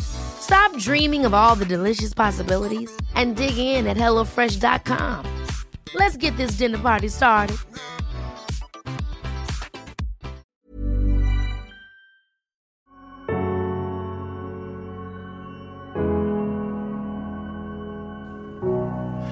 Stop 0.00 0.76
dreaming 0.78 1.24
of 1.24 1.34
all 1.34 1.54
the 1.54 1.66
delicious 1.66 2.14
possibilities 2.14 2.90
and 3.14 3.36
dig 3.36 3.56
in 3.56 3.86
at 3.86 3.96
HelloFresh.com. 3.96 5.26
Let's 5.94 6.16
get 6.16 6.36
this 6.36 6.52
dinner 6.52 6.78
party 6.78 7.08
started. 7.08 7.56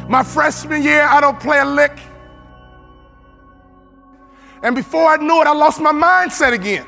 My 0.08 0.22
freshman 0.22 0.82
year, 0.82 1.02
I 1.02 1.20
don't 1.20 1.38
play 1.38 1.58
a 1.58 1.66
lick. 1.66 1.98
And 4.62 4.74
before 4.74 5.06
I 5.06 5.16
knew 5.16 5.40
it, 5.42 5.46
I 5.46 5.52
lost 5.52 5.80
my 5.80 5.92
mindset 5.92 6.52
again. 6.54 6.86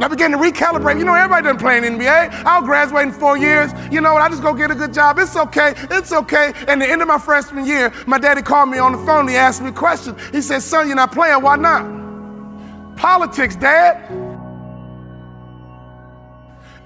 I 0.00 0.06
began 0.08 0.30
to 0.30 0.38
recalibrate. 0.38 0.98
You 0.98 1.04
know, 1.04 1.14
everybody 1.14 1.42
doesn't 1.42 1.58
play 1.58 1.76
in 1.78 1.84
NBA. 1.84 2.44
I'll 2.44 2.62
graduate 2.62 3.06
in 3.06 3.12
four 3.12 3.36
years. 3.36 3.72
You 3.90 4.00
know 4.00 4.12
what? 4.12 4.22
I 4.22 4.28
just 4.28 4.42
go 4.42 4.54
get 4.54 4.70
a 4.70 4.74
good 4.74 4.94
job. 4.94 5.18
It's 5.18 5.36
okay. 5.36 5.74
It's 5.90 6.12
okay. 6.12 6.52
And 6.68 6.80
the 6.80 6.88
end 6.88 7.02
of 7.02 7.08
my 7.08 7.18
freshman 7.18 7.66
year, 7.66 7.92
my 8.06 8.18
daddy 8.18 8.42
called 8.42 8.70
me 8.70 8.78
on 8.78 8.92
the 8.92 8.98
phone. 8.98 9.26
He 9.26 9.34
asked 9.34 9.60
me 9.60 9.70
a 9.70 9.72
question. 9.72 10.16
He 10.30 10.40
said, 10.40 10.60
Son, 10.62 10.86
you're 10.86 10.96
not 10.96 11.12
playing. 11.12 11.42
Why 11.42 11.56
not? 11.56 12.96
Politics, 12.96 13.56
Dad. 13.56 13.96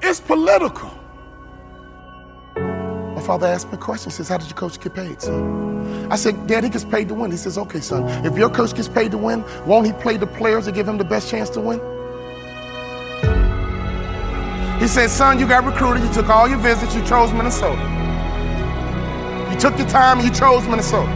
It's 0.00 0.20
political. 0.20 0.90
My 2.56 3.20
father 3.20 3.46
asked 3.46 3.68
me 3.68 3.74
a 3.74 3.76
question. 3.76 4.10
He 4.10 4.16
says, 4.16 4.28
How 4.28 4.38
did 4.38 4.48
your 4.48 4.56
coach 4.56 4.80
get 4.80 4.94
paid, 4.94 5.20
son? 5.20 6.10
I 6.10 6.16
said, 6.16 6.46
Dad, 6.46 6.64
he 6.64 6.70
gets 6.70 6.84
paid 6.84 7.08
to 7.08 7.14
win. 7.14 7.30
He 7.30 7.36
says, 7.36 7.56
Okay, 7.58 7.80
son, 7.80 8.08
if 8.26 8.36
your 8.36 8.50
coach 8.50 8.74
gets 8.74 8.88
paid 8.88 9.10
to 9.12 9.18
win, 9.18 9.44
won't 9.66 9.86
he 9.86 9.92
play 9.92 10.16
the 10.16 10.26
players 10.26 10.64
to 10.64 10.72
give 10.72 10.88
him 10.88 10.98
the 10.98 11.04
best 11.04 11.30
chance 11.30 11.50
to 11.50 11.60
win? 11.60 11.91
He 14.82 14.88
said, 14.88 15.10
Son, 15.10 15.38
you 15.38 15.46
got 15.46 15.64
recruited. 15.64 16.02
You 16.02 16.12
took 16.12 16.28
all 16.28 16.48
your 16.48 16.58
visits. 16.58 16.92
You 16.92 17.06
chose 17.06 17.32
Minnesota. 17.32 17.80
You 19.52 19.56
took 19.56 19.78
your 19.78 19.86
time 19.86 20.18
and 20.18 20.26
you 20.26 20.34
chose 20.34 20.66
Minnesota. 20.66 21.08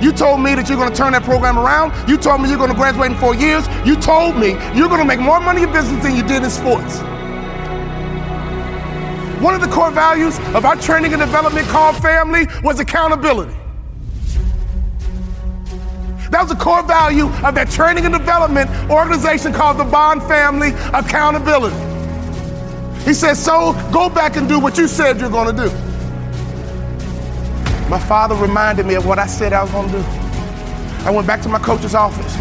You 0.00 0.10
told 0.10 0.40
me 0.40 0.54
that 0.54 0.66
you're 0.66 0.78
going 0.78 0.88
to 0.88 0.96
turn 0.96 1.12
that 1.12 1.22
program 1.24 1.58
around. 1.58 1.92
You 2.08 2.16
told 2.16 2.40
me 2.40 2.48
you're 2.48 2.56
going 2.56 2.70
to 2.70 2.76
graduate 2.76 3.10
in 3.10 3.18
four 3.18 3.34
years. 3.34 3.68
You 3.84 3.96
told 3.96 4.38
me 4.38 4.52
you're 4.74 4.88
going 4.88 5.02
to 5.02 5.04
make 5.04 5.20
more 5.20 5.38
money 5.38 5.64
in 5.64 5.72
business 5.72 6.02
than 6.02 6.16
you 6.16 6.22
did 6.22 6.42
in 6.42 6.48
sports. 6.48 7.00
One 9.42 9.54
of 9.54 9.60
the 9.60 9.68
core 9.68 9.90
values 9.90 10.38
of 10.54 10.64
our 10.64 10.76
training 10.76 11.12
and 11.12 11.20
development 11.20 11.68
called 11.68 11.96
family 11.96 12.46
was 12.62 12.80
accountability. 12.80 13.54
That 16.30 16.40
was 16.40 16.50
a 16.50 16.56
core 16.56 16.82
value 16.82 17.26
of 17.44 17.54
that 17.54 17.70
training 17.70 18.06
and 18.06 18.14
development 18.14 18.70
organization 18.90 19.52
called 19.52 19.76
the 19.76 19.84
Bond 19.84 20.22
Family 20.22 20.70
Accountability. 20.94 21.93
He 23.04 23.12
said, 23.12 23.34
So 23.34 23.72
go 23.92 24.08
back 24.08 24.36
and 24.36 24.48
do 24.48 24.58
what 24.58 24.78
you 24.78 24.88
said 24.88 25.20
you're 25.20 25.30
going 25.30 25.54
to 25.54 25.68
do. 25.68 25.70
My 27.88 27.98
father 27.98 28.34
reminded 28.34 28.86
me 28.86 28.94
of 28.94 29.06
what 29.06 29.18
I 29.18 29.26
said 29.26 29.52
I 29.52 29.62
was 29.62 29.70
going 29.70 29.90
to 29.90 29.98
do. 29.98 30.04
I 31.06 31.10
went 31.10 31.26
back 31.26 31.42
to 31.42 31.50
my 31.50 31.58
coach's 31.58 31.94
office. 31.94 32.34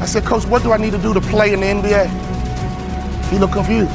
I 0.00 0.06
said, 0.06 0.24
Coach, 0.24 0.44
what 0.46 0.64
do 0.64 0.72
I 0.72 0.76
need 0.76 0.90
to 0.90 0.98
do 0.98 1.14
to 1.14 1.20
play 1.20 1.52
in 1.52 1.60
the 1.60 1.66
NBA? 1.66 3.30
He 3.30 3.38
looked 3.38 3.52
confused. 3.52 3.90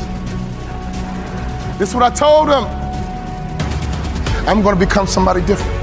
This 1.77 1.89
is 1.89 1.95
what 1.95 2.03
I 2.03 2.09
told 2.09 2.47
him. 2.47 2.63
I'm 4.47 4.61
going 4.61 4.79
to 4.79 4.85
become 4.85 5.05
somebody 5.05 5.41
different. 5.41 5.75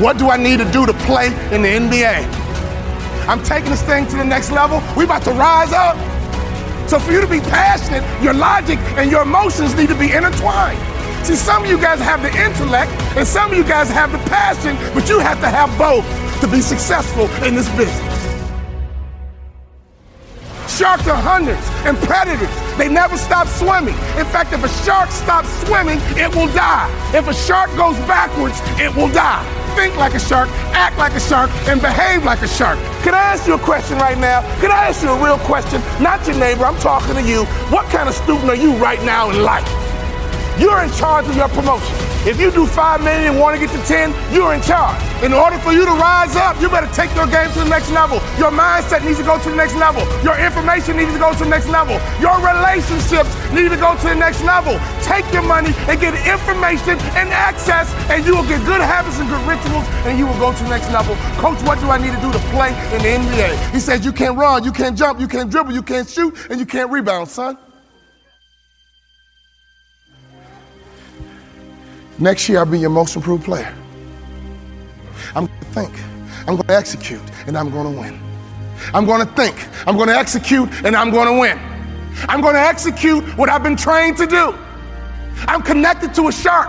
What 0.00 0.16
do 0.16 0.30
I 0.30 0.36
need 0.38 0.58
to 0.58 0.70
do 0.72 0.86
to 0.86 0.94
play 0.94 1.26
in 1.54 1.62
the 1.62 1.68
NBA? 1.68 2.26
I'm 3.28 3.42
taking 3.44 3.70
this 3.70 3.82
thing 3.82 4.06
to 4.08 4.16
the 4.16 4.24
next 4.24 4.50
level. 4.50 4.82
We 4.96 5.04
about 5.04 5.22
to 5.24 5.32
rise 5.32 5.72
up. 5.72 6.11
So 6.92 6.98
for 6.98 7.10
you 7.10 7.22
to 7.22 7.26
be 7.26 7.40
passionate, 7.40 8.04
your 8.22 8.34
logic 8.34 8.78
and 9.00 9.10
your 9.10 9.22
emotions 9.22 9.74
need 9.74 9.88
to 9.88 9.98
be 9.98 10.12
intertwined. 10.12 10.78
See, 11.24 11.36
some 11.36 11.64
of 11.64 11.70
you 11.70 11.80
guys 11.80 12.00
have 12.00 12.20
the 12.20 12.28
intellect 12.28 12.92
and 13.16 13.26
some 13.26 13.50
of 13.50 13.56
you 13.56 13.64
guys 13.64 13.88
have 13.88 14.12
the 14.12 14.18
passion, 14.28 14.76
but 14.92 15.08
you 15.08 15.18
have 15.18 15.40
to 15.40 15.48
have 15.48 15.72
both 15.78 16.04
to 16.42 16.48
be 16.48 16.60
successful 16.60 17.30
in 17.48 17.54
this 17.54 17.66
business. 17.78 17.96
Sharks 20.68 21.08
are 21.08 21.16
hunters 21.16 21.64
and 21.88 21.96
predators. 21.96 22.52
They 22.76 22.90
never 22.90 23.16
stop 23.16 23.46
swimming. 23.46 23.94
In 24.20 24.26
fact, 24.26 24.52
if 24.52 24.62
a 24.62 24.68
shark 24.84 25.08
stops 25.12 25.48
swimming, 25.64 25.96
it 26.20 26.28
will 26.34 26.52
die. 26.52 26.92
If 27.14 27.26
a 27.26 27.32
shark 27.32 27.74
goes 27.74 27.96
backwards, 28.00 28.60
it 28.78 28.94
will 28.94 29.08
die. 29.08 29.61
Think 29.74 29.96
like 29.96 30.14
a 30.14 30.20
shark, 30.20 30.48
act 30.72 30.98
like 30.98 31.14
a 31.14 31.20
shark, 31.20 31.50
and 31.66 31.80
behave 31.80 32.24
like 32.24 32.42
a 32.42 32.48
shark. 32.48 32.78
Can 33.02 33.14
I 33.14 33.22
ask 33.32 33.46
you 33.46 33.54
a 33.54 33.58
question 33.58 33.98
right 33.98 34.18
now? 34.18 34.42
Can 34.60 34.70
I 34.70 34.88
ask 34.88 35.02
you 35.02 35.10
a 35.10 35.24
real 35.24 35.38
question? 35.38 35.80
Not 36.00 36.26
your 36.26 36.36
neighbor, 36.38 36.64
I'm 36.64 36.78
talking 36.78 37.14
to 37.14 37.22
you. 37.22 37.44
What 37.72 37.86
kind 37.90 38.08
of 38.08 38.14
student 38.14 38.48
are 38.50 38.54
you 38.54 38.76
right 38.76 39.02
now 39.02 39.30
in 39.30 39.42
life? 39.42 39.66
You're 40.60 40.82
in 40.84 40.92
charge 40.92 41.26
of 41.26 41.34
your 41.34 41.48
promotion. 41.48 41.96
If 42.22 42.38
you 42.38 42.52
do 42.52 42.66
five 42.66 43.02
million 43.02 43.34
and 43.34 43.40
want 43.40 43.58
to 43.58 43.66
get 43.66 43.74
to 43.74 43.82
10, 43.82 44.14
you're 44.32 44.54
in 44.54 44.62
charge. 44.62 45.02
In 45.24 45.32
order 45.32 45.58
for 45.58 45.72
you 45.72 45.84
to 45.84 45.90
rise 45.98 46.36
up, 46.36 46.60
you 46.60 46.68
better 46.68 46.86
take 46.94 47.10
your 47.16 47.26
game 47.26 47.50
to 47.50 47.66
the 47.66 47.68
next 47.68 47.90
level. 47.90 48.21
Your 48.38 48.50
mindset 48.50 49.04
needs 49.04 49.18
to 49.18 49.24
go 49.24 49.38
to 49.38 49.50
the 49.50 49.56
next 49.56 49.74
level. 49.76 50.02
Your 50.24 50.36
information 50.38 50.96
needs 50.96 51.12
to 51.12 51.18
go 51.18 51.32
to 51.32 51.38
the 51.44 51.50
next 51.50 51.68
level. 51.68 52.00
Your 52.20 52.36
relationships 52.40 53.28
need 53.52 53.68
to 53.68 53.76
go 53.76 53.96
to 53.96 54.06
the 54.08 54.14
next 54.14 54.42
level. 54.44 54.80
Take 55.02 55.26
your 55.32 55.42
money 55.42 55.72
and 55.88 56.00
get 56.00 56.14
information 56.26 56.96
and 57.18 57.28
access, 57.28 57.92
and 58.08 58.24
you 58.24 58.36
will 58.36 58.48
get 58.48 58.64
good 58.64 58.80
habits 58.80 59.18
and 59.18 59.28
good 59.28 59.44
rituals, 59.46 59.84
and 60.08 60.18
you 60.18 60.26
will 60.26 60.38
go 60.38 60.52
to 60.52 60.62
the 60.64 60.70
next 60.70 60.90
level. 60.90 61.14
Coach, 61.36 61.60
what 61.62 61.78
do 61.80 61.90
I 61.90 61.98
need 61.98 62.14
to 62.14 62.20
do 62.20 62.32
to 62.32 62.38
play 62.50 62.70
in 62.94 63.02
the 63.02 63.12
NBA? 63.20 63.72
He 63.72 63.80
says, 63.80 64.04
You 64.04 64.12
can't 64.12 64.36
run, 64.36 64.64
you 64.64 64.72
can't 64.72 64.96
jump, 64.96 65.20
you 65.20 65.28
can't 65.28 65.50
dribble, 65.50 65.72
you 65.72 65.82
can't 65.82 66.08
shoot, 66.08 66.34
and 66.50 66.58
you 66.58 66.66
can't 66.66 66.90
rebound, 66.90 67.28
son. 67.28 67.58
Next 72.18 72.48
year, 72.48 72.58
I'll 72.60 72.66
be 72.66 72.78
your 72.78 72.90
most 72.90 73.16
improved 73.16 73.44
player. 73.44 73.74
I'm 75.34 75.46
going 75.46 75.58
to 75.58 75.64
think, 75.66 76.11
I'm 76.48 76.56
going 76.56 76.66
to 76.66 76.76
execute, 76.76 77.22
and 77.46 77.56
I'm 77.56 77.70
going 77.70 77.94
to 77.94 78.00
win. 78.00 78.20
I'm 78.92 79.06
going 79.06 79.24
to 79.24 79.32
think, 79.34 79.56
I'm 79.86 79.96
going 79.96 80.08
to 80.08 80.16
execute, 80.16 80.68
and 80.84 80.96
I'm 80.96 81.10
going 81.10 81.28
to 81.28 81.40
win. 81.40 81.58
I'm 82.28 82.40
going 82.40 82.54
to 82.54 82.60
execute 82.60 83.24
what 83.38 83.48
I've 83.48 83.62
been 83.62 83.76
trained 83.76 84.16
to 84.18 84.26
do. 84.26 84.54
I'm 85.48 85.62
connected 85.62 86.14
to 86.14 86.28
a 86.28 86.32
shark. 86.32 86.68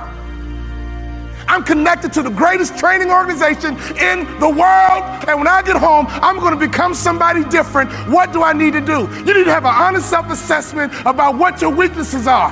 I'm 1.47 1.63
connected 1.63 2.13
to 2.13 2.21
the 2.21 2.29
greatest 2.29 2.77
training 2.77 3.11
organization 3.11 3.75
in 3.97 4.23
the 4.39 4.47
world. 4.47 5.03
And 5.27 5.37
when 5.39 5.47
I 5.47 5.61
get 5.65 5.75
home, 5.75 6.05
I'm 6.09 6.39
going 6.39 6.57
to 6.57 6.59
become 6.59 6.93
somebody 6.93 7.43
different. 7.45 7.91
What 8.09 8.31
do 8.31 8.43
I 8.43 8.53
need 8.53 8.73
to 8.73 8.81
do? 8.81 9.09
You 9.25 9.33
need 9.33 9.45
to 9.45 9.51
have 9.51 9.65
an 9.65 9.73
honest 9.73 10.09
self 10.09 10.29
assessment 10.31 10.93
about 11.05 11.37
what 11.37 11.61
your 11.61 11.71
weaknesses 11.71 12.27
are. 12.27 12.51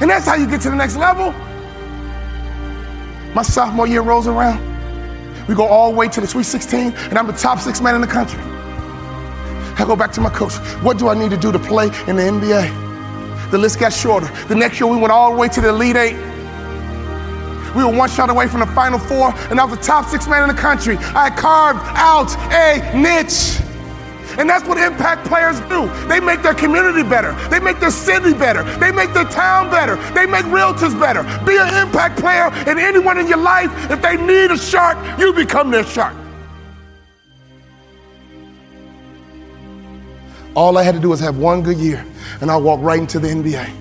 And 0.00 0.10
that's 0.10 0.26
how 0.26 0.34
you 0.34 0.48
get 0.48 0.62
to 0.62 0.70
the 0.70 0.76
next 0.76 0.96
level. 0.96 1.32
My 3.34 3.42
sophomore 3.42 3.86
year 3.86 4.02
rolls 4.02 4.26
around. 4.26 4.71
We 5.48 5.54
go 5.54 5.66
all 5.66 5.90
the 5.90 5.96
way 5.96 6.08
to 6.08 6.20
the 6.20 6.26
Sweet 6.26 6.44
16, 6.44 6.92
and 6.92 7.18
I'm 7.18 7.26
the 7.26 7.32
top 7.32 7.58
six 7.58 7.80
man 7.80 7.94
in 7.94 8.00
the 8.00 8.06
country. 8.06 8.40
I 8.40 9.84
go 9.86 9.96
back 9.96 10.12
to 10.12 10.20
my 10.20 10.30
coach. 10.30 10.54
What 10.82 10.98
do 10.98 11.08
I 11.08 11.14
need 11.14 11.30
to 11.30 11.36
do 11.36 11.50
to 11.50 11.58
play 11.58 11.86
in 12.06 12.16
the 12.16 12.22
NBA? 12.22 13.50
The 13.50 13.58
list 13.58 13.80
got 13.80 13.92
shorter. 13.92 14.30
The 14.46 14.54
next 14.54 14.78
year, 14.78 14.86
we 14.86 14.96
went 14.96 15.12
all 15.12 15.32
the 15.32 15.38
way 15.38 15.48
to 15.48 15.60
the 15.60 15.70
Elite 15.70 15.96
Eight. 15.96 16.16
We 17.74 17.84
were 17.84 17.90
one 17.90 18.10
shot 18.10 18.28
away 18.30 18.48
from 18.48 18.60
the 18.60 18.66
Final 18.66 18.98
Four, 18.98 19.34
and 19.50 19.58
I 19.58 19.64
was 19.64 19.78
the 19.78 19.84
top 19.84 20.06
six 20.06 20.28
man 20.28 20.48
in 20.48 20.54
the 20.54 20.60
country. 20.60 20.96
I 20.98 21.30
carved 21.30 21.80
out 21.96 22.30
a 22.52 22.96
niche. 22.96 23.58
And 24.38 24.48
that's 24.48 24.66
what 24.66 24.78
impact 24.78 25.26
players 25.26 25.60
do. 25.68 25.90
They 26.08 26.20
make 26.20 26.42
their 26.42 26.54
community 26.54 27.02
better. 27.02 27.32
They 27.48 27.60
make 27.60 27.80
their 27.80 27.90
city 27.90 28.32
better. 28.32 28.62
They 28.78 28.90
make 28.92 29.12
their 29.12 29.24
town 29.24 29.70
better. 29.70 29.96
They 30.14 30.26
make 30.26 30.44
realtors 30.46 30.98
better. 30.98 31.22
Be 31.44 31.56
an 31.58 31.74
impact 31.86 32.18
player, 32.18 32.50
and 32.68 32.78
anyone 32.78 33.18
in 33.18 33.28
your 33.28 33.38
life, 33.38 33.70
if 33.90 34.00
they 34.00 34.16
need 34.16 34.50
a 34.50 34.58
shark, 34.58 34.98
you 35.18 35.32
become 35.32 35.70
their 35.70 35.84
shark. 35.84 36.14
All 40.54 40.76
I 40.76 40.82
had 40.82 40.94
to 40.94 41.00
do 41.00 41.08
was 41.08 41.20
have 41.20 41.38
one 41.38 41.62
good 41.62 41.78
year, 41.78 42.04
and 42.40 42.50
I 42.50 42.56
walked 42.56 42.82
right 42.82 42.98
into 42.98 43.18
the 43.18 43.28
NBA. 43.28 43.72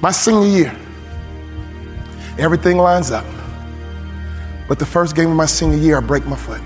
My 0.00 0.10
senior 0.10 0.48
year, 0.48 0.76
everything 2.38 2.78
lines 2.78 3.10
up. 3.10 3.26
But 4.68 4.78
the 4.78 4.86
first 4.86 5.14
game 5.14 5.30
of 5.30 5.36
my 5.36 5.46
senior 5.46 5.76
year, 5.76 5.98
I 5.98 6.00
break 6.00 6.24
my 6.26 6.36
foot. 6.36 6.62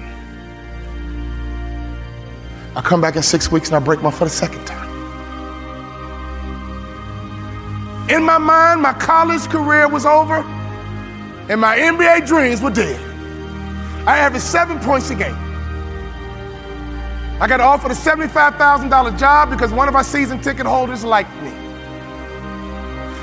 I 2.76 2.82
come 2.82 3.00
back 3.00 3.16
in 3.16 3.22
six 3.22 3.50
weeks 3.50 3.68
and 3.68 3.76
I 3.76 3.78
break 3.78 4.02
my 4.02 4.10
foot 4.10 4.26
a 4.26 4.30
second 4.30 4.64
time. 4.64 4.84
In 8.08 8.22
my 8.22 8.38
mind, 8.38 8.82
my 8.82 8.92
college 8.92 9.48
career 9.48 9.88
was 9.88 10.04
over 10.04 10.36
and 11.48 11.60
my 11.60 11.76
NBA 11.76 12.26
dreams 12.26 12.60
were 12.60 12.70
dead. 12.70 13.00
I 14.06 14.18
averaged 14.18 14.44
seven 14.44 14.78
points 14.80 15.08
a 15.10 15.14
game. 15.14 15.36
I 17.40 17.46
got 17.48 17.60
offered 17.60 17.90
a 17.90 17.94
$75,000 17.94 19.18
job 19.18 19.50
because 19.50 19.72
one 19.72 19.88
of 19.88 19.94
our 19.94 20.04
season 20.04 20.40
ticket 20.40 20.66
holders 20.66 21.04
liked 21.04 21.34
me. 21.42 21.50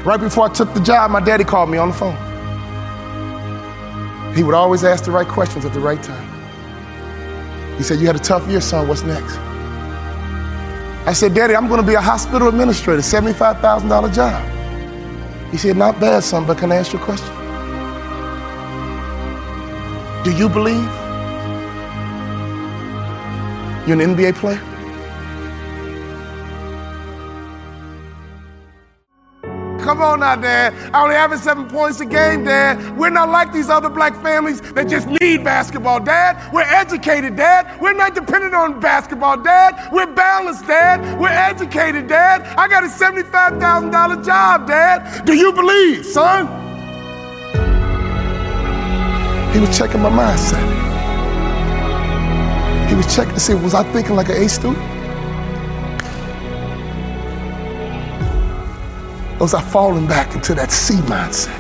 Right 0.03 0.19
before 0.19 0.50
I 0.50 0.53
took 0.53 0.74
the 0.74 0.80
job, 0.80 1.12
my 1.12 1.19
daddy 1.19 1.44
called 1.44 1.69
me 1.69 1.77
on 1.77 1.89
the 1.89 1.94
phone. 1.94 2.15
He 4.36 4.44
would 4.44 4.56
always 4.56 4.83
ask 4.83 5.03
the 5.03 5.12
right 5.12 5.27
questions 5.27 5.65
at 5.65 5.74
the 5.74 5.80
right 5.80 6.01
time. 6.01 6.31
He 7.81 7.86
said, 7.86 8.00
You 8.00 8.06
had 8.06 8.16
a 8.16 8.19
tough 8.19 8.48
year, 8.48 8.62
son. 8.62 8.88
What's 8.88 9.01
next? 9.01 9.38
I 11.07 11.13
said, 11.13 11.33
Daddy, 11.33 11.56
I'm 11.56 11.68
going 11.68 11.81
to 11.81 11.88
be 11.88 11.95
a 11.95 12.00
hospital 12.00 12.48
administrator, 12.48 13.01
$75,000 13.01 14.13
job. 14.13 15.50
He 15.50 15.57
said, 15.57 15.78
Not 15.78 16.00
bad, 16.00 16.22
son, 16.22 16.45
but 16.45 16.60
can 16.60 16.72
I 16.72 16.75
ask 16.75 16.94
you 16.94 17.00
a 17.00 17.01
question? 17.01 17.33
Do 20.24 20.31
you 20.31 20.48
believe 20.48 20.92
you're 23.88 24.00
an 24.00 24.16
NBA 24.16 24.36
player? 24.36 24.71
Come 29.92 30.04
on 30.04 30.20
now, 30.22 30.38
Dad. 30.38 30.74
I 30.94 31.04
only 31.04 31.16
having 31.16 31.38
seven 31.38 31.68
points 31.68 32.00
a 32.00 32.06
game, 32.06 32.46
Dad. 32.46 32.98
We're 32.98 33.10
not 33.10 33.28
like 33.28 33.52
these 33.52 33.70
other 33.70 33.90
black 33.90 34.16
families 34.24 34.62
that 34.72 34.88
just 34.88 35.06
need 35.06 35.44
basketball, 35.44 36.00
Dad. 36.00 36.50
We're 36.54 36.62
educated, 36.62 37.36
Dad. 37.36 37.78
We're 37.82 37.92
not 37.92 38.16
dependent 38.16 38.56
on 38.56 38.80
basketball, 38.80 39.36
Dad. 39.36 39.90
We're 39.92 40.06
balanced, 40.06 40.66
Dad. 40.66 41.20
We're 41.20 41.28
educated, 41.28 42.08
Dad. 42.08 42.44
I 42.58 42.70
got 42.70 42.86
a 42.86 42.88
$75,000 42.88 44.26
job, 44.26 44.66
Dad. 44.66 45.26
Do 45.26 45.34
you 45.34 45.52
believe, 45.52 46.06
son? 46.06 46.48
He 49.52 49.60
was 49.60 49.78
checking 49.78 50.00
my 50.00 50.10
mindset. 50.10 50.64
He 52.88 52.96
was 52.96 53.14
checking 53.14 53.34
to 53.34 53.42
see, 53.42 53.56
was 53.56 53.74
I 53.74 53.84
thinking 53.92 54.16
like 54.16 54.30
an 54.30 54.42
A 54.42 54.48
student? 54.48 55.00
Was 59.42 59.56
I 59.56 59.62
falling 59.62 60.06
back 60.06 60.36
into 60.36 60.54
that 60.54 60.72
C 60.72 60.94
mindset? 60.94 61.60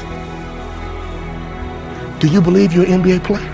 Do 2.19 2.27
you 2.27 2.39
believe 2.39 2.73
you're 2.73 2.85
an 2.85 3.01
NBA 3.01 3.23
player? 3.23 3.49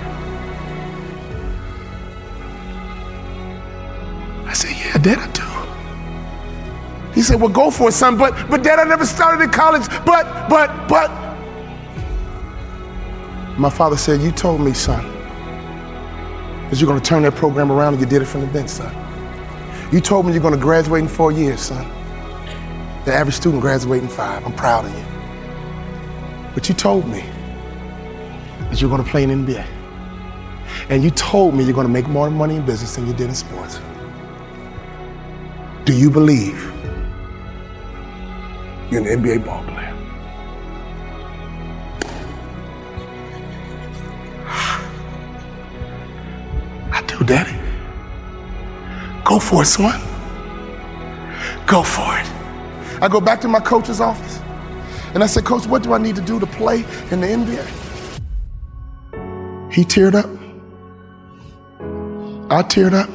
I 4.45 4.51
said, 4.51 4.71
Yeah, 4.71 4.97
Dad, 4.97 5.19
I 5.19 5.27
do. 5.31 7.13
He 7.13 7.21
said, 7.21 7.39
Well, 7.39 7.47
go 7.49 7.71
for 7.71 7.87
it, 7.87 7.93
son. 7.93 8.17
But, 8.17 8.49
but 8.49 8.63
Dad, 8.63 8.79
I 8.79 8.83
never 8.83 9.05
started 9.05 9.41
in 9.41 9.49
college. 9.49 9.87
But, 10.05 10.49
but, 10.49 10.89
but. 10.89 11.09
My 13.57 13.69
father 13.69 13.95
said, 13.95 14.19
You 14.19 14.33
told 14.33 14.59
me, 14.59 14.73
son, 14.73 15.05
that 16.69 16.81
you're 16.81 16.89
going 16.89 16.99
to 16.99 17.09
turn 17.09 17.23
that 17.23 17.35
program 17.35 17.71
around 17.71 17.93
and 17.93 18.01
you 18.01 18.09
did 18.09 18.21
it 18.21 18.25
from 18.25 18.41
the 18.41 18.47
bench, 18.47 18.71
son. 18.71 18.93
You 19.93 20.01
told 20.01 20.25
me 20.25 20.33
you're 20.33 20.41
going 20.41 20.53
to 20.53 20.59
graduate 20.59 21.01
in 21.01 21.07
four 21.07 21.31
years, 21.31 21.61
son. 21.61 21.89
The 23.07 23.13
average 23.13 23.37
student 23.37 23.61
graduates 23.61 24.03
in 24.03 24.09
five. 24.09 24.45
I'm 24.45 24.51
proud 24.51 24.83
of 24.83 24.93
you. 24.93 25.05
But 26.53 26.67
you 26.67 26.75
told 26.75 27.07
me 27.07 27.23
that 28.69 28.81
you're 28.81 28.89
going 28.89 29.01
to 29.01 29.09
play 29.09 29.23
in 29.23 29.29
NBA. 29.29 29.65
And 30.89 31.01
you 31.05 31.11
told 31.11 31.55
me 31.55 31.63
you're 31.63 31.73
going 31.73 31.87
to 31.87 31.93
make 31.93 32.09
more 32.09 32.29
money 32.29 32.57
in 32.57 32.65
business 32.65 32.97
than 32.97 33.07
you 33.07 33.13
did 33.13 33.29
in 33.29 33.35
sports. 33.35 33.79
Do 35.85 35.97
you 35.97 36.11
believe 36.11 36.61
you're 38.91 39.07
an 39.07 39.23
NBA 39.23 39.45
ball 39.45 39.63
player? 39.63 39.95
I 46.91 47.01
do, 47.07 47.23
Daddy. 47.23 47.57
Go 49.23 49.39
for 49.39 49.61
it, 49.61 49.67
son. 49.67 49.97
Go 51.65 51.83
for 51.83 52.17
it. 52.19 52.36
I 53.01 53.07
go 53.07 53.21
back 53.21 53.41
to 53.41 53.47
my 53.47 53.59
coach's 53.59 54.01
office 54.01 54.39
and 55.13 55.23
I 55.23 55.27
said, 55.27 55.45
Coach, 55.45 55.67
what 55.67 55.83
do 55.83 55.93
I 55.93 55.97
need 55.97 56.15
to 56.15 56.21
do 56.21 56.39
to 56.39 56.47
play 56.47 56.85
in 57.11 57.21
the 57.21 57.27
NBA? 57.27 57.65
He 59.71 59.83
teared 59.83 60.15
up. 60.15 60.25
I 62.51 62.63
teared 62.63 62.93
up. 62.93 63.09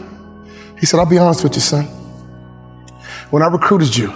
He 0.79 0.87
said, 0.87 0.99
I'll 1.01 1.07
be 1.07 1.19
honest 1.19 1.43
with 1.43 1.55
you, 1.55 1.61
son. 1.61 1.85
When 3.31 3.43
I 3.43 3.47
recruited 3.47 3.97
you, 3.97 4.13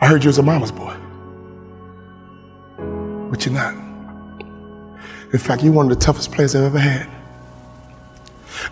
I 0.00 0.06
heard 0.08 0.22
you 0.24 0.28
was 0.28 0.38
a 0.38 0.42
mama's 0.42 0.72
boy. 0.72 0.96
But 3.30 3.44
you're 3.44 3.54
not. 3.54 3.74
In 5.32 5.38
fact, 5.38 5.62
you're 5.62 5.72
one 5.72 5.90
of 5.90 5.98
the 5.98 6.04
toughest 6.04 6.32
players 6.32 6.54
I've 6.54 6.64
ever 6.64 6.78
had. 6.78 7.08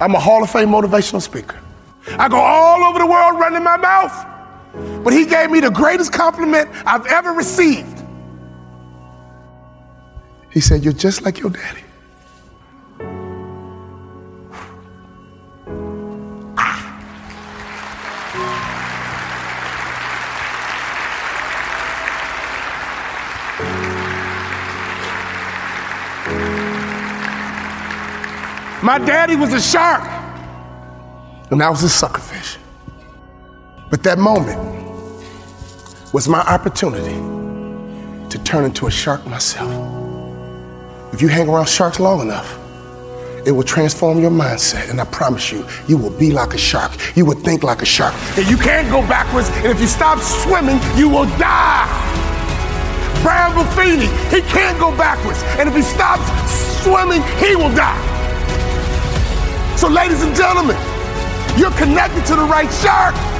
I'm 0.01 0.15
a 0.15 0.21
Hall 0.21 0.43
of 0.43 0.51
Fame 0.51 0.69
motivational 0.69 1.21
speaker. 1.21 1.61
I 2.19 2.29
go 2.29 2.37
all 2.37 2.85
over 2.85 2.99
the 2.99 3.07
world 3.07 3.39
running 3.39 3.63
my 3.63 3.77
mouth. 3.77 4.34
But 5.05 5.13
he 5.13 5.27
gave 5.27 5.51
me 5.51 5.61
the 5.61 5.71
greatest 5.71 6.15
compliment 6.15 6.71
I've 6.87 7.05
ever 7.05 7.33
received. 7.33 8.03
He 10.51 10.61
said, 10.61 10.83
You're 10.83 10.95
just 10.95 11.23
like 11.23 11.39
your 11.39 11.51
daddy. 11.51 11.83
My 28.83 28.99
daddy 28.99 29.35
was 29.35 29.53
a 29.53 29.61
shark, 29.61 30.03
and 31.51 31.63
I 31.63 31.69
was 31.69 31.83
a 31.83 31.87
suckerfish. 31.87 32.59
But 33.91 34.03
that 34.03 34.19
moment 34.19 34.84
was 36.15 36.29
my 36.29 36.39
opportunity 36.43 37.19
to 38.31 38.39
turn 38.45 38.65
into 38.65 38.87
a 38.87 38.91
shark 38.91 39.27
myself. 39.27 39.69
If 41.13 41.21
you 41.21 41.27
hang 41.27 41.49
around 41.49 41.69
sharks 41.69 41.99
long 41.99 42.21
enough, 42.21 42.57
it 43.45 43.51
will 43.51 43.65
transform 43.65 44.21
your 44.21 44.31
mindset, 44.31 44.91
and 44.91 45.01
I 45.01 45.07
promise 45.07 45.51
you, 45.51 45.67
you 45.89 45.99
will 45.99 46.17
be 46.17 46.31
like 46.31 46.55
a 46.55 46.57
shark. 46.57 46.93
You 47.17 47.25
will 47.25 47.41
think 47.41 47.65
like 47.65 47.83
a 47.83 47.85
shark. 47.85 48.15
And 48.39 48.49
you 48.49 48.57
can't 48.57 48.89
go 48.93 49.01
backwards, 49.09 49.49
and 49.67 49.67
if 49.67 49.81
you 49.81 49.89
stop 49.89 50.21
swimming, 50.21 50.79
you 50.97 51.09
will 51.09 51.27
die. 51.37 51.91
Brian 53.21 53.51
Buffini, 53.51 54.07
he 54.31 54.41
can't 54.53 54.79
go 54.79 54.97
backwards, 54.97 55.43
and 55.59 55.69
if 55.69 55.75
he 55.75 55.83
stops 55.83 56.23
swimming, 56.85 57.23
he 57.43 57.57
will 57.57 57.75
die. 57.75 57.99
So, 59.77 59.89
ladies 59.89 60.23
and 60.23 60.33
gentlemen, 60.37 60.77
you're 61.59 61.75
connected 61.75 62.25
to 62.27 62.37
the 62.37 62.45
right 62.45 62.73
shark. 62.73 63.34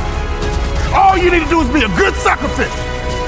All 0.95 1.19
you 1.19 1.31
need 1.31 1.43
to 1.43 1.51
do 1.51 1.61
is 1.61 1.69
be 1.75 1.83
a 1.83 1.93
good 1.99 2.15
sucker 2.15 2.49
fish. 2.55 2.71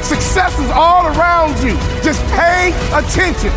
Success 0.06 0.54
is 0.58 0.70
all 0.70 1.06
around 1.18 1.58
you. 1.66 1.74
Just 2.06 2.22
pay 2.30 2.70
attention. 2.94 3.50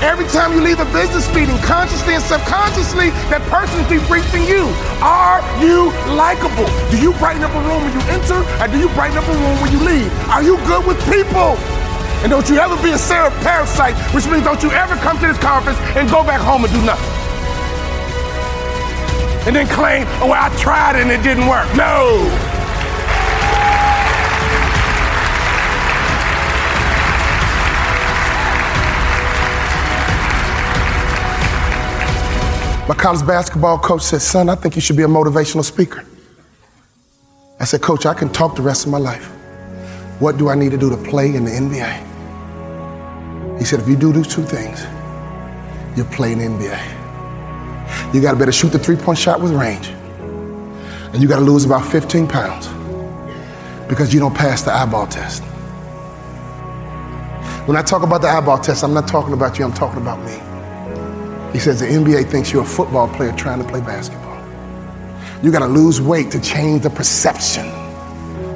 Every 0.00 0.26
time 0.32 0.50
you 0.56 0.64
leave 0.64 0.80
a 0.80 0.88
business 0.90 1.28
meeting, 1.30 1.54
consciously 1.62 2.18
and 2.18 2.24
subconsciously, 2.24 3.14
that 3.30 3.38
person's 3.46 3.86
debriefing 3.86 4.48
you. 4.48 4.66
Are 4.98 5.44
you 5.62 5.94
likable? 6.16 6.66
Do 6.90 6.98
you 6.98 7.12
brighten 7.22 7.44
up 7.44 7.54
a 7.54 7.62
room 7.62 7.84
when 7.86 7.94
you 7.94 8.02
enter, 8.10 8.40
or 8.40 8.66
do 8.66 8.80
you 8.80 8.88
brighten 8.98 9.20
up 9.20 9.28
a 9.28 9.36
room 9.36 9.56
when 9.62 9.70
you 9.70 9.78
leave? 9.84 10.10
Are 10.26 10.42
you 10.42 10.56
good 10.66 10.82
with 10.88 10.98
people? 11.06 11.54
And 12.24 12.34
don't 12.34 12.48
you 12.48 12.58
ever 12.58 12.74
be 12.82 12.90
a 12.90 12.98
Sarah 12.98 13.30
parasite, 13.46 13.94
which 14.14 14.26
means 14.26 14.42
don't 14.42 14.62
you 14.62 14.72
ever 14.72 14.96
come 15.04 15.20
to 15.22 15.26
this 15.28 15.38
conference 15.38 15.78
and 15.94 16.10
go 16.10 16.24
back 16.24 16.40
home 16.40 16.64
and 16.64 16.72
do 16.72 16.82
nothing. 16.82 17.12
And 19.46 19.54
then 19.54 19.68
claim, 19.68 20.06
oh, 20.18 20.34
well, 20.34 20.40
I 20.40 20.50
tried 20.58 20.96
and 20.96 21.10
it 21.10 21.22
didn't 21.22 21.46
work. 21.46 21.68
No. 21.76 22.26
College 33.02 33.26
basketball 33.26 33.78
coach 33.78 34.02
said, 34.02 34.22
Son, 34.22 34.48
I 34.48 34.54
think 34.54 34.76
you 34.76 34.80
should 34.80 34.96
be 34.96 35.02
a 35.02 35.08
motivational 35.08 35.64
speaker. 35.64 36.04
I 37.58 37.64
said, 37.64 37.82
Coach, 37.82 38.06
I 38.06 38.14
can 38.14 38.28
talk 38.28 38.54
the 38.54 38.62
rest 38.62 38.86
of 38.86 38.92
my 38.92 38.98
life. 38.98 39.26
What 40.20 40.38
do 40.38 40.48
I 40.48 40.54
need 40.54 40.70
to 40.70 40.78
do 40.78 40.88
to 40.88 40.96
play 40.96 41.34
in 41.34 41.44
the 41.44 41.50
NBA? 41.50 42.08
He 43.58 43.64
said, 43.64 43.80
If 43.80 43.88
you 43.88 43.96
do 43.96 44.12
these 44.12 44.28
two 44.28 44.44
things, 44.44 44.86
you'll 45.96 46.06
play 46.14 46.30
in 46.30 46.38
the 46.38 46.44
NBA. 46.44 48.14
You 48.14 48.22
got 48.22 48.34
to 48.34 48.38
better 48.38 48.52
shoot 48.52 48.68
the 48.68 48.78
three 48.78 48.94
point 48.94 49.18
shot 49.18 49.40
with 49.40 49.50
range. 49.50 49.88
And 51.12 51.20
you 51.20 51.26
got 51.26 51.40
to 51.40 51.44
lose 51.44 51.64
about 51.64 51.84
15 51.84 52.28
pounds 52.28 52.68
because 53.88 54.14
you 54.14 54.20
don't 54.20 54.34
pass 54.34 54.62
the 54.62 54.72
eyeball 54.72 55.08
test. 55.08 55.42
When 57.66 57.76
I 57.76 57.82
talk 57.82 58.04
about 58.04 58.22
the 58.22 58.28
eyeball 58.28 58.58
test, 58.60 58.84
I'm 58.84 58.94
not 58.94 59.08
talking 59.08 59.32
about 59.32 59.58
you, 59.58 59.64
I'm 59.64 59.72
talking 59.72 60.00
about 60.00 60.24
me. 60.24 60.40
He 61.52 61.58
says 61.58 61.80
the 61.80 61.86
NBA 61.86 62.30
thinks 62.30 62.52
you're 62.52 62.62
a 62.62 62.66
football 62.66 63.08
player 63.08 63.32
trying 63.32 63.62
to 63.62 63.68
play 63.68 63.80
basketball. 63.80 64.22
You 65.42 65.50
got 65.50 65.60
to 65.60 65.66
lose 65.66 66.00
weight 66.00 66.30
to 66.30 66.40
change 66.40 66.82
the 66.82 66.90
perception. 66.90 67.66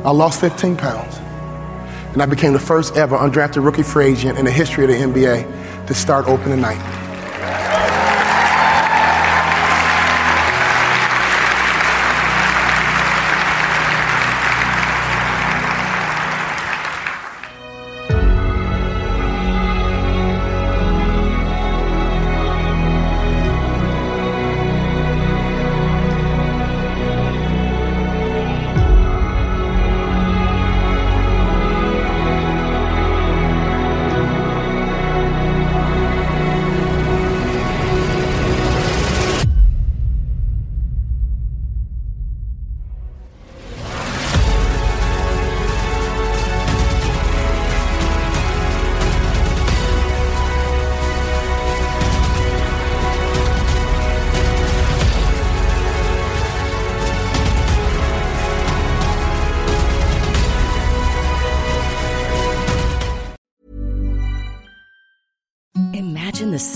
I 0.04 0.10
lost 0.10 0.40
15 0.40 0.76
pounds. 0.76 1.16
And 2.12 2.22
I 2.22 2.26
became 2.26 2.54
the 2.54 2.58
first 2.58 2.96
ever 2.96 3.16
undrafted 3.18 3.62
rookie 3.62 3.82
free 3.82 4.06
agent 4.06 4.38
in 4.38 4.46
the 4.46 4.50
history 4.50 4.84
of 4.84 4.90
the 4.90 4.96
NBA 4.96 5.86
to 5.86 5.94
start 5.94 6.26
opening 6.26 6.60
night. 6.62 6.95
Peace 66.66 66.75